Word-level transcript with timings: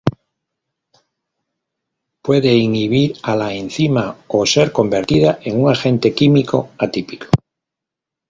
Puede 2.23 2.55
inhibir 2.55 3.17
a 3.21 3.35
la 3.35 3.53
enzima 3.53 4.17
o 4.29 4.47
ser 4.47 4.71
convertida 4.71 5.37
en 5.43 5.61
un 5.63 5.69
agente 5.71 6.15
químico 6.15 6.69
atípico. 6.79 7.27